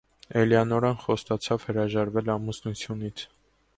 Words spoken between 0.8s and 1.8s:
խոստացավ